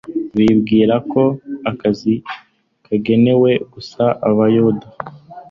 Bibwiraga 0.35 0.97
ko 1.11 1.21
agakiza 1.69 2.11
kagenewe 2.85 3.51
gusa 3.73 4.03
Abayuda, 4.29 4.87